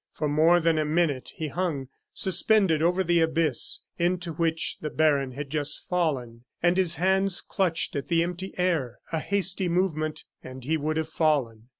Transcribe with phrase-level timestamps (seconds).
[0.11, 5.33] For more than a minute he hung suspended over the abyss into which the baron
[5.33, 8.97] had just fallen, and his hands clutched at the empty air.
[9.11, 11.67] A hasty movement, and he would have fallen.